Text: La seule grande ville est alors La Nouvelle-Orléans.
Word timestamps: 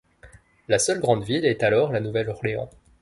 La 0.67 0.79
seule 0.79 0.99
grande 0.99 1.21
ville 1.23 1.45
est 1.45 1.61
alors 1.61 1.91
La 1.91 1.99
Nouvelle-Orléans. 1.99 2.71